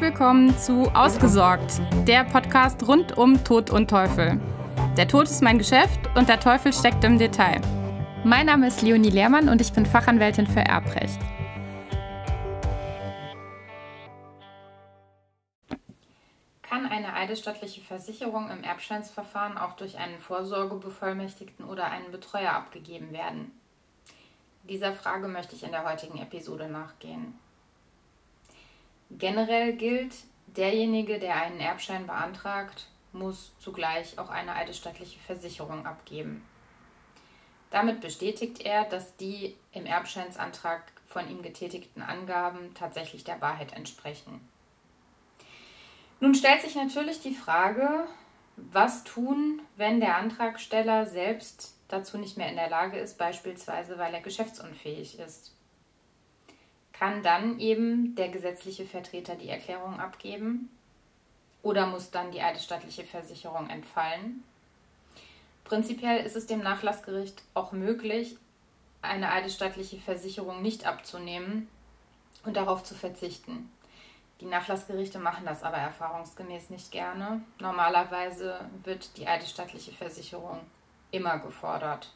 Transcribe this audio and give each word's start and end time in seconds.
Willkommen 0.00 0.56
zu 0.56 0.84
Ausgesorgt, 0.94 1.80
der 2.06 2.22
Podcast 2.22 2.86
rund 2.86 3.18
um 3.18 3.42
Tod 3.42 3.70
und 3.70 3.90
Teufel. 3.90 4.40
Der 4.96 5.08
Tod 5.08 5.24
ist 5.24 5.42
mein 5.42 5.58
Geschäft 5.58 5.98
und 6.14 6.28
der 6.28 6.38
Teufel 6.38 6.72
steckt 6.72 7.02
im 7.02 7.18
Detail. 7.18 7.60
Mein 8.22 8.46
Name 8.46 8.68
ist 8.68 8.80
Leonie 8.82 9.10
Lehrmann 9.10 9.48
und 9.48 9.60
ich 9.60 9.72
bin 9.72 9.84
Fachanwältin 9.84 10.46
für 10.46 10.60
Erbrecht. 10.60 11.18
Kann 16.62 16.86
eine 16.86 17.12
eidesstattliche 17.14 17.80
Versicherung 17.80 18.50
im 18.50 18.62
Erbscheinsverfahren 18.62 19.58
auch 19.58 19.72
durch 19.72 19.98
einen 19.98 20.20
Vorsorgebevollmächtigten 20.20 21.64
oder 21.64 21.90
einen 21.90 22.12
Betreuer 22.12 22.52
abgegeben 22.52 23.10
werden? 23.12 23.50
Dieser 24.62 24.92
Frage 24.92 25.26
möchte 25.26 25.56
ich 25.56 25.64
in 25.64 25.72
der 25.72 25.84
heutigen 25.84 26.18
Episode 26.18 26.68
nachgehen. 26.68 27.34
Generell 29.10 29.72
gilt, 29.72 30.14
derjenige, 30.46 31.18
der 31.18 31.36
einen 31.36 31.60
Erbschein 31.60 32.06
beantragt, 32.06 32.88
muss 33.12 33.52
zugleich 33.58 34.18
auch 34.18 34.28
eine 34.28 34.54
eidesstattliche 34.54 35.18
Versicherung 35.20 35.86
abgeben. 35.86 36.44
Damit 37.70 38.00
bestätigt 38.00 38.60
er, 38.62 38.84
dass 38.84 39.16
die 39.16 39.56
im 39.72 39.86
Erbscheinsantrag 39.86 40.92
von 41.06 41.28
ihm 41.30 41.42
getätigten 41.42 42.02
Angaben 42.02 42.74
tatsächlich 42.74 43.24
der 43.24 43.40
Wahrheit 43.40 43.72
entsprechen. 43.72 44.46
Nun 46.20 46.34
stellt 46.34 46.62
sich 46.62 46.74
natürlich 46.74 47.20
die 47.20 47.34
Frage, 47.34 48.06
was 48.56 49.04
tun, 49.04 49.62
wenn 49.76 50.00
der 50.00 50.16
Antragsteller 50.16 51.06
selbst 51.06 51.74
dazu 51.88 52.18
nicht 52.18 52.36
mehr 52.36 52.50
in 52.50 52.56
der 52.56 52.68
Lage 52.68 52.98
ist, 52.98 53.16
beispielsweise 53.16 53.98
weil 53.98 54.12
er 54.12 54.20
geschäftsunfähig 54.20 55.18
ist 55.18 55.52
kann 56.98 57.22
dann 57.22 57.60
eben 57.60 58.14
der 58.16 58.28
gesetzliche 58.28 58.84
Vertreter 58.84 59.36
die 59.36 59.48
Erklärung 59.48 60.00
abgeben 60.00 60.68
oder 61.62 61.86
muss 61.86 62.10
dann 62.10 62.32
die 62.32 62.40
eidesstattliche 62.40 63.04
Versicherung 63.04 63.70
entfallen. 63.70 64.42
Prinzipiell 65.64 66.24
ist 66.24 66.34
es 66.34 66.46
dem 66.46 66.60
Nachlassgericht 66.60 67.42
auch 67.54 67.72
möglich, 67.72 68.36
eine 69.02 69.30
eidesstattliche 69.30 69.98
Versicherung 69.98 70.62
nicht 70.62 70.86
abzunehmen 70.86 71.68
und 72.44 72.56
darauf 72.56 72.82
zu 72.82 72.94
verzichten. 72.94 73.70
Die 74.40 74.46
Nachlassgerichte 74.46 75.18
machen 75.18 75.44
das 75.44 75.62
aber 75.62 75.76
erfahrungsgemäß 75.76 76.70
nicht 76.70 76.90
gerne. 76.90 77.42
Normalerweise 77.60 78.60
wird 78.84 79.16
die 79.16 79.26
eidesstattliche 79.26 79.92
Versicherung 79.92 80.60
immer 81.10 81.38
gefordert. 81.38 82.12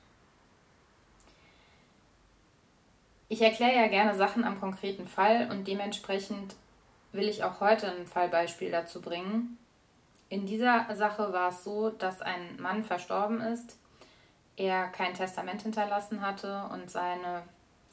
Ich 3.33 3.41
erkläre 3.41 3.75
ja 3.75 3.89
gerne 3.89 4.15
Sachen 4.15 4.45
am 4.45 4.61
konkreten 4.61 5.07
Fall 5.07 5.49
und 5.51 5.67
dementsprechend 5.67 6.55
will 7.13 7.27
ich 7.27 7.43
auch 7.43 7.61
heute 7.61 7.91
ein 7.91 8.07
Fallbeispiel 8.07 8.71
dazu 8.71 9.01
bringen. 9.01 9.57
In 10.29 10.45
dieser 10.45 10.95
Sache 10.95 11.33
war 11.33 11.49
es 11.49 11.65
so, 11.65 11.89
dass 11.89 12.21
ein 12.21 12.61
Mann 12.61 12.85
verstorben 12.85 13.41
ist, 13.41 13.79
er 14.59 14.87
kein 14.89 15.15
Testament 15.15 15.63
hinterlassen 15.63 16.21
hatte 16.21 16.69
und 16.75 16.91
seine 16.91 17.45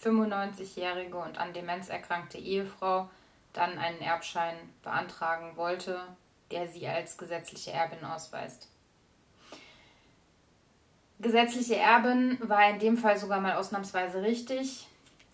95-jährige 0.04 1.16
und 1.16 1.38
an 1.38 1.54
Demenz 1.54 1.88
erkrankte 1.88 2.38
Ehefrau 2.38 3.10
dann 3.54 3.78
einen 3.78 4.02
Erbschein 4.02 4.58
beantragen 4.84 5.56
wollte, 5.56 6.02
der 6.52 6.68
sie 6.68 6.86
als 6.86 7.18
gesetzliche 7.18 7.72
Erbin 7.72 8.04
ausweist. 8.04 8.68
Gesetzliche 11.22 11.78
Erbin 11.78 12.38
war 12.42 12.70
in 12.72 12.80
dem 12.80 12.98
Fall 12.98 13.18
sogar 13.18 13.40
mal 13.40 13.54
ausnahmsweise 13.54 14.22
richtig. 14.22 14.90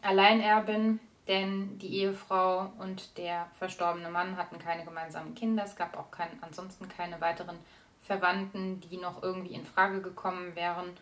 Alleinerbin, 0.06 1.00
denn 1.28 1.78
die 1.80 2.02
Ehefrau 2.02 2.72
und 2.78 3.18
der 3.18 3.48
verstorbene 3.58 4.10
Mann 4.10 4.38
hatten 4.38 4.60
keine 4.60 4.86
gemeinsamen 4.86 5.34
Kinder. 5.36 5.64
Es 5.64 5.76
gab 5.76 5.98
auch 5.98 6.12
kein, 6.12 6.30
ansonsten 6.42 6.88
keine 6.88 7.20
weiteren 7.20 7.58
Verwandten, 8.04 8.82
die 8.82 8.98
noch 8.98 9.24
irgendwie 9.24 9.56
in 9.56 9.66
Frage 9.66 10.02
gekommen 10.02 10.56
wären. 10.56 10.96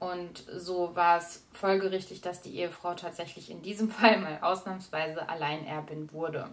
Und 0.00 0.44
so 0.56 0.96
war 0.96 1.18
es 1.18 1.46
folgerichtig, 1.52 2.20
dass 2.22 2.42
die 2.42 2.56
Ehefrau 2.56 2.94
tatsächlich 2.94 3.50
in 3.50 3.62
diesem 3.62 3.88
Fall 3.88 4.18
mal 4.18 4.38
ausnahmsweise 4.40 5.28
Alleinerbin 5.28 6.12
wurde. 6.12 6.50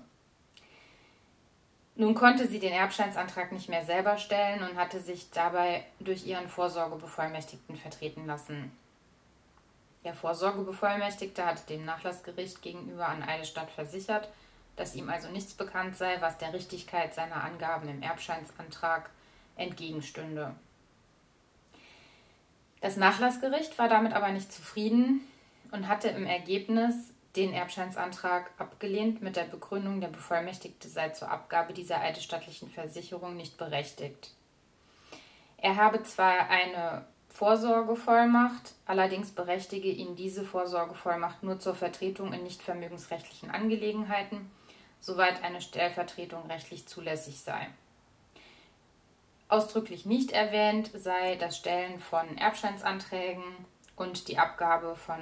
Nun 1.95 2.13
konnte 2.13 2.47
sie 2.47 2.59
den 2.59 2.71
Erbscheinsantrag 2.71 3.51
nicht 3.51 3.67
mehr 3.67 3.83
selber 3.83 4.17
stellen 4.17 4.63
und 4.63 4.77
hatte 4.77 5.01
sich 5.01 5.31
dabei 5.31 5.83
durch 5.99 6.25
ihren 6.25 6.47
Vorsorgebevollmächtigten 6.47 7.75
vertreten 7.75 8.25
lassen. 8.25 8.71
Der 10.09 10.15
Vorsorgebevollmächtigte 10.15 11.45
hatte 11.45 11.67
dem 11.67 11.85
Nachlassgericht 11.85 12.63
gegenüber 12.63 13.07
an 13.07 13.21
Eidesstadt 13.21 13.69
versichert, 13.69 14.27
dass 14.75 14.95
ihm 14.95 15.07
also 15.07 15.29
nichts 15.29 15.53
bekannt 15.53 15.97
sei, 15.97 16.19
was 16.19 16.39
der 16.39 16.51
Richtigkeit 16.51 17.13
seiner 17.13 17.43
Angaben 17.43 17.87
im 17.87 18.01
Erbscheinsantrag 18.01 19.11
entgegenstünde. 19.55 20.55
Das 22.81 22.97
Nachlassgericht 22.97 23.77
war 23.77 23.87
damit 23.87 24.13
aber 24.13 24.29
nicht 24.29 24.51
zufrieden 24.51 25.21
und 25.71 25.87
hatte 25.87 26.07
im 26.07 26.25
Ergebnis 26.25 26.95
den 27.35 27.53
Erbscheinsantrag 27.53 28.49
abgelehnt 28.57 29.21
mit 29.21 29.35
der 29.35 29.43
Begründung, 29.43 30.01
der 30.01 30.07
Bevollmächtigte 30.07 30.87
sei 30.87 31.09
zur 31.09 31.29
Abgabe 31.29 31.73
dieser 31.73 32.01
eidesstattlichen 32.01 32.71
Versicherung 32.71 33.37
nicht 33.37 33.59
berechtigt. 33.59 34.31
Er 35.57 35.75
habe 35.75 36.01
zwar 36.01 36.49
eine 36.49 37.05
Vorsorgevollmacht. 37.29 38.73
Allerdings 38.85 39.31
berechtige 39.31 39.89
ihn 39.89 40.15
diese 40.15 40.43
Vorsorgevollmacht 40.43 41.43
nur 41.43 41.59
zur 41.59 41.75
Vertretung 41.75 42.33
in 42.33 42.43
nicht 42.43 42.61
vermögensrechtlichen 42.61 43.51
Angelegenheiten, 43.51 44.51
soweit 44.99 45.43
eine 45.43 45.61
Stellvertretung 45.61 46.45
rechtlich 46.47 46.87
zulässig 46.87 47.39
sei. 47.39 47.67
Ausdrücklich 49.47 50.05
nicht 50.05 50.31
erwähnt 50.31 50.91
sei 50.93 51.35
das 51.35 51.57
Stellen 51.57 51.99
von 51.99 52.37
Erbscheinsanträgen 52.37 53.43
und 53.95 54.27
die 54.27 54.37
Abgabe 54.37 54.95
von 54.95 55.17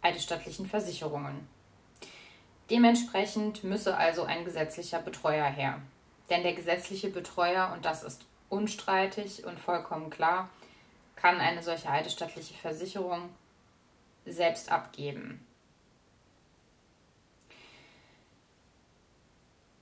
eidesstattlichen 0.00 0.66
Versicherungen. 0.66 1.46
Dementsprechend 2.70 3.64
müsse 3.64 3.96
also 3.96 4.24
ein 4.24 4.44
gesetzlicher 4.44 5.00
Betreuer 5.00 5.44
her. 5.44 5.80
Denn 6.30 6.42
der 6.42 6.54
gesetzliche 6.54 7.10
Betreuer, 7.10 7.70
und 7.74 7.84
das 7.84 8.02
ist 8.02 8.24
unstreitig 8.48 9.44
und 9.44 9.58
vollkommen 9.60 10.10
klar, 10.10 10.48
kann 11.16 11.40
eine 11.40 11.62
solche 11.62 11.90
eidesstattliche 11.90 12.54
Versicherung 12.54 13.30
selbst 14.26 14.70
abgeben. 14.70 15.44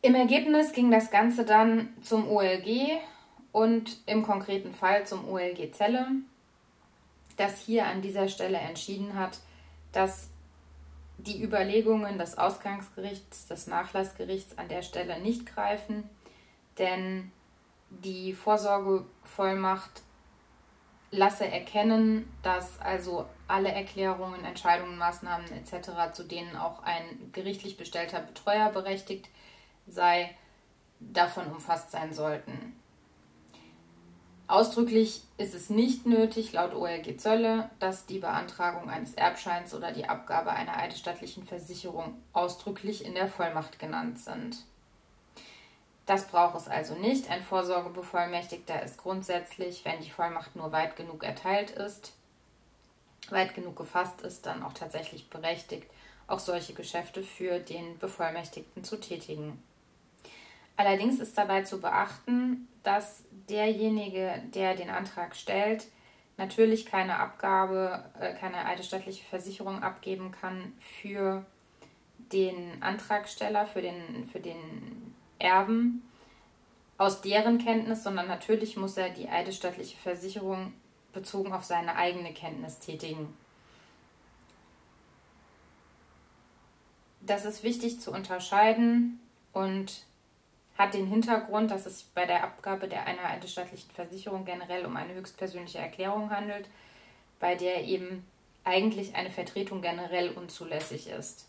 Im 0.02 0.14
Ergebnis 0.14 0.72
ging 0.72 0.90
das 0.90 1.10
Ganze 1.10 1.44
dann 1.44 1.88
zum 2.02 2.28
OLG 2.28 3.00
und 3.52 3.98
im 4.06 4.22
konkreten 4.22 4.72
Fall 4.74 5.06
zum 5.06 5.26
OLG 5.28 5.72
Zelle, 5.72 6.06
das 7.36 7.58
hier 7.58 7.86
an 7.86 8.02
dieser 8.02 8.28
Stelle 8.28 8.58
entschieden 8.58 9.18
hat, 9.18 9.38
dass 9.92 10.28
die 11.16 11.42
Überlegungen 11.42 12.18
des 12.18 12.36
Ausgangsgerichts, 12.36 13.46
des 13.46 13.66
Nachlassgerichts 13.66 14.58
an 14.58 14.68
der 14.68 14.82
Stelle 14.82 15.20
nicht 15.20 15.46
greifen, 15.46 16.04
denn 16.78 17.32
die 17.88 18.34
Vorsorgevollmacht 18.34 20.02
lasse 21.16 21.46
erkennen, 21.46 22.32
dass 22.42 22.80
also 22.80 23.26
alle 23.46 23.70
Erklärungen, 23.70 24.44
Entscheidungen, 24.44 24.98
Maßnahmen 24.98 25.46
etc., 25.52 26.12
zu 26.12 26.24
denen 26.24 26.56
auch 26.56 26.82
ein 26.82 27.30
gerichtlich 27.32 27.76
bestellter 27.76 28.20
Betreuer 28.20 28.70
berechtigt 28.70 29.28
sei, 29.86 30.34
davon 31.00 31.46
umfasst 31.46 31.90
sein 31.90 32.12
sollten. 32.12 32.76
Ausdrücklich 34.46 35.22
ist 35.38 35.54
es 35.54 35.70
nicht 35.70 36.04
nötig, 36.04 36.52
laut 36.52 36.74
OLG 36.74 37.18
Zölle, 37.18 37.70
dass 37.78 38.04
die 38.04 38.18
Beantragung 38.18 38.90
eines 38.90 39.14
Erbscheins 39.14 39.74
oder 39.74 39.90
die 39.90 40.06
Abgabe 40.06 40.50
einer 40.50 40.76
eidesstattlichen 40.76 41.44
Versicherung 41.44 42.22
ausdrücklich 42.34 43.04
in 43.04 43.14
der 43.14 43.28
Vollmacht 43.28 43.78
genannt 43.78 44.18
sind. 44.18 44.58
Das 46.06 46.26
braucht 46.28 46.56
es 46.56 46.68
also 46.68 46.94
nicht. 46.94 47.30
Ein 47.30 47.42
Vorsorgebevollmächtigter 47.42 48.82
ist 48.82 48.98
grundsätzlich, 48.98 49.84
wenn 49.84 50.00
die 50.00 50.10
Vollmacht 50.10 50.54
nur 50.54 50.70
weit 50.70 50.96
genug 50.96 51.24
erteilt 51.24 51.70
ist, 51.70 52.12
weit 53.30 53.54
genug 53.54 53.76
gefasst 53.76 54.20
ist, 54.20 54.44
dann 54.44 54.62
auch 54.62 54.74
tatsächlich 54.74 55.30
berechtigt, 55.30 55.90
auch 56.26 56.38
solche 56.38 56.74
Geschäfte 56.74 57.22
für 57.22 57.58
den 57.58 57.98
Bevollmächtigten 57.98 58.84
zu 58.84 59.00
tätigen. 59.00 59.62
Allerdings 60.76 61.20
ist 61.20 61.38
dabei 61.38 61.62
zu 61.62 61.80
beachten, 61.80 62.68
dass 62.82 63.22
derjenige, 63.48 64.42
der 64.54 64.74
den 64.74 64.90
Antrag 64.90 65.36
stellt, 65.36 65.86
natürlich 66.36 66.84
keine 66.84 67.18
Abgabe, 67.18 68.04
äh, 68.20 68.34
keine 68.34 68.66
eidesstattliche 68.66 69.24
Versicherung 69.24 69.82
abgeben 69.82 70.32
kann 70.32 70.72
für 71.00 71.46
den 72.32 72.82
Antragsteller, 72.82 73.66
für 73.66 73.82
den, 73.82 74.28
für 74.30 74.40
den 74.40 75.13
Erben 75.44 76.02
aus 76.96 77.20
deren 77.20 77.58
Kenntnis, 77.58 78.02
sondern 78.02 78.26
natürlich 78.26 78.76
muss 78.76 78.96
er 78.96 79.10
die 79.10 79.28
eidesstattliche 79.28 79.96
Versicherung 79.98 80.72
bezogen 81.12 81.52
auf 81.52 81.64
seine 81.64 81.96
eigene 81.96 82.32
Kenntnis 82.32 82.78
tätigen. 82.78 83.36
Das 87.20 87.44
ist 87.44 87.62
wichtig 87.62 88.00
zu 88.00 88.10
unterscheiden 88.10 89.20
und 89.52 90.04
hat 90.76 90.94
den 90.94 91.06
Hintergrund, 91.06 91.70
dass 91.70 91.86
es 91.86 92.02
bei 92.02 92.26
der 92.26 92.42
Abgabe 92.42 92.88
der 92.88 93.06
einer 93.06 93.24
eidesstattlichen 93.24 93.90
Versicherung 93.90 94.44
generell 94.44 94.84
um 94.84 94.96
eine 94.96 95.14
höchstpersönliche 95.14 95.78
Erklärung 95.78 96.30
handelt, 96.30 96.68
bei 97.38 97.54
der 97.54 97.84
eben 97.84 98.26
eigentlich 98.64 99.14
eine 99.14 99.30
Vertretung 99.30 99.82
generell 99.82 100.30
unzulässig 100.30 101.08
ist. 101.08 101.46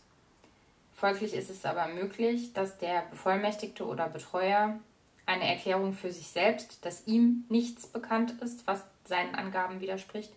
Folglich 0.96 1.34
ist 1.34 1.50
es 1.50 1.66
aber 1.66 1.88
möglich, 1.88 2.54
dass 2.54 2.78
der 2.78 3.02
Bevollmächtigte 3.10 3.84
oder 3.84 4.08
Betreuer 4.08 4.80
eine 5.26 5.46
Erklärung 5.46 5.92
für 5.92 6.10
sich 6.10 6.28
selbst, 6.28 6.82
dass 6.86 7.06
ihm 7.06 7.44
nichts 7.50 7.86
bekannt 7.86 8.40
ist, 8.40 8.66
was 8.66 8.82
seinen 9.04 9.34
Angaben 9.34 9.80
widerspricht, 9.82 10.32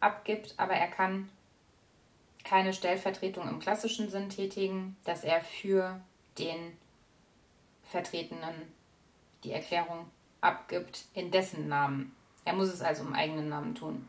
abgibt, 0.00 0.54
aber 0.56 0.72
er 0.72 0.88
kann 0.88 1.28
keine 2.42 2.72
Stellvertretung 2.72 3.46
im 3.48 3.58
klassischen 3.58 4.08
Sinn 4.08 4.30
tätigen, 4.30 4.96
dass 5.04 5.24
er 5.24 5.42
für 5.42 6.00
den 6.38 6.74
Vertretenen 7.84 8.54
die 9.44 9.52
Erklärung 9.52 10.06
abgibt 10.40 11.04
in 11.12 11.30
dessen 11.30 11.68
Namen. 11.68 12.16
Er 12.46 12.54
muss 12.54 12.68
es 12.68 12.80
also 12.80 13.02
im 13.02 13.12
eigenen 13.12 13.50
Namen 13.50 13.74
tun. 13.74 14.08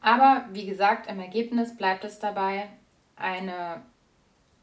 Aber 0.00 0.46
wie 0.52 0.64
gesagt, 0.64 1.08
im 1.08 1.20
Ergebnis 1.20 1.76
bleibt 1.76 2.04
es 2.04 2.18
dabei, 2.18 2.70
eine 3.16 3.82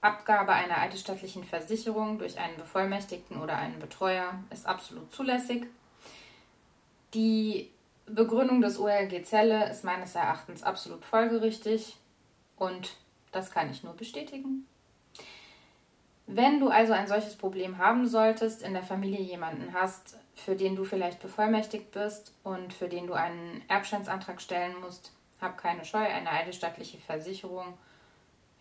Abgabe 0.02 0.54
einer 0.54 0.80
eidesstattlichen 0.80 1.44
Versicherung 1.44 2.18
durch 2.18 2.40
einen 2.40 2.58
Bevollmächtigten 2.58 3.40
oder 3.40 3.56
einen 3.56 3.78
Betreuer 3.78 4.34
ist 4.50 4.66
absolut 4.66 5.14
zulässig. 5.14 5.68
Die 7.14 7.70
Begründung 8.08 8.62
des 8.62 8.80
OLG 8.80 9.24
Zelle 9.24 9.70
ist 9.70 9.84
meines 9.84 10.16
Erachtens 10.16 10.64
absolut 10.64 11.06
folgerichtig 11.06 11.98
und 12.58 12.98
das 13.32 13.52
kann 13.52 13.70
ich 13.70 13.84
nur 13.84 13.94
bestätigen. 13.94 14.66
Wenn 16.26 16.60
du 16.60 16.70
also 16.70 16.94
ein 16.94 17.08
solches 17.08 17.36
Problem 17.36 17.78
haben 17.78 18.08
solltest, 18.08 18.64
in 18.64 18.74
der 18.74 18.84
Familie 18.84 19.20
jemanden 19.20 19.74
hast, 19.74 20.18
für 20.34 20.56
den 20.56 20.76
du 20.76 20.84
vielleicht 20.84 21.22
bevollmächtigt 21.22 21.92
bist 21.92 22.34
und 22.44 22.74
für 22.74 22.88
den 22.88 23.06
du 23.06 23.14
einen 23.14 23.62
Erbscheinsantrag 23.68 24.42
stellen 24.42 24.80
musst, 24.80 25.12
hab 25.40 25.58
keine 25.58 25.86
Scheu, 25.86 26.00
eine 26.00 26.30
eidesstattliche 26.32 26.98
Versicherung 27.00 27.78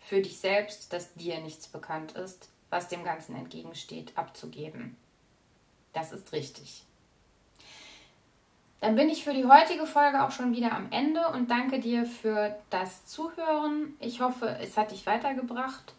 für 0.01 0.21
dich 0.21 0.39
selbst, 0.39 0.91
dass 0.91 1.13
dir 1.13 1.39
nichts 1.39 1.67
bekannt 1.67 2.13
ist, 2.13 2.49
was 2.69 2.89
dem 2.89 3.03
Ganzen 3.03 3.35
entgegensteht, 3.35 4.17
abzugeben. 4.17 4.97
Das 5.93 6.11
ist 6.11 6.31
richtig. 6.33 6.83
Dann 8.81 8.95
bin 8.95 9.09
ich 9.09 9.23
für 9.23 9.33
die 9.33 9.45
heutige 9.45 9.85
Folge 9.85 10.23
auch 10.23 10.31
schon 10.31 10.55
wieder 10.55 10.71
am 10.71 10.91
Ende 10.91 11.27
und 11.27 11.51
danke 11.51 11.79
dir 11.79 12.05
für 12.05 12.55
das 12.71 13.05
Zuhören. 13.05 13.93
Ich 13.99 14.21
hoffe, 14.21 14.57
es 14.59 14.75
hat 14.75 14.89
dich 14.89 15.05
weitergebracht 15.05 15.93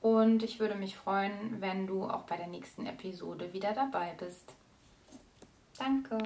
und 0.00 0.44
ich 0.44 0.60
würde 0.60 0.76
mich 0.76 0.96
freuen, 0.96 1.60
wenn 1.60 1.88
du 1.88 2.04
auch 2.04 2.22
bei 2.22 2.36
der 2.36 2.46
nächsten 2.46 2.86
Episode 2.86 3.52
wieder 3.52 3.72
dabei 3.72 4.14
bist. 4.16 4.54
Danke. 5.76 6.18